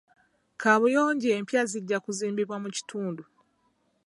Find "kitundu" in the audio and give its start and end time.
2.75-3.23